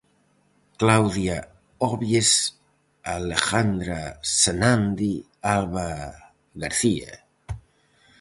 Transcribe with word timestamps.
Claudia 0.83 1.35
Ovies, 1.89 2.31
Alejandra 3.13 3.99
Senande, 4.41 5.11
Alba 5.55 5.87
García. 6.57 7.11